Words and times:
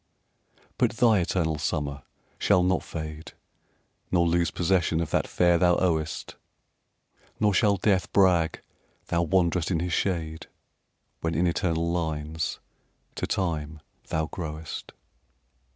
But 0.79 0.93
thy 0.93 1.19
eternal 1.19 1.59
summer 1.59 2.01
shall 2.39 2.63
not 2.63 2.81
fade, 2.81 3.33
Nor 4.09 4.27
lose 4.27 4.49
possession 4.49 4.99
of 4.99 5.11
that 5.11 5.27
fair 5.27 5.59
thou 5.59 5.75
owest; 5.77 6.37
Nor 7.39 7.53
shall 7.53 7.77
death 7.77 8.11
brag 8.11 8.61
thou 9.09 9.21
wanderest 9.21 9.69
in 9.69 9.79
his 9.79 9.93
shade, 9.93 10.47
When 11.19 11.35
in 11.35 11.45
eternal 11.45 11.87
lines 11.91 12.59
to 13.13 13.27
time 13.27 13.79
thou 14.07 14.25
growest. 14.25 14.91